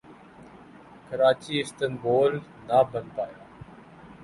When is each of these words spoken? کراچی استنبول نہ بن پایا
کراچی 1.07 1.53
استنبول 1.61 2.33
نہ 2.67 2.79
بن 2.89 3.05
پایا 3.15 3.41